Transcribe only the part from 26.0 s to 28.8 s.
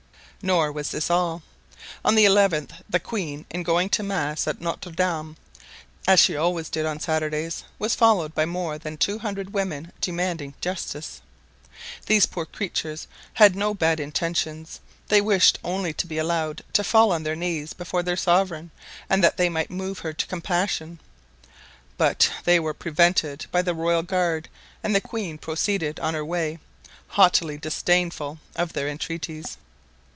her way, haughtily disdainful of